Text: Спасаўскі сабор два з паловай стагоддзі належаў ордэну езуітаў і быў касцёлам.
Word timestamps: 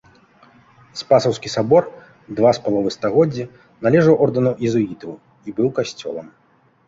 Спасаўскі 1.01 1.51
сабор 1.55 1.83
два 2.39 2.53
з 2.59 2.63
паловай 2.65 2.95
стагоддзі 2.97 3.43
належаў 3.87 4.15
ордэну 4.27 4.51
езуітаў 4.69 5.11
і 5.15 5.49
быў 5.61 5.67
касцёлам. 5.81 6.27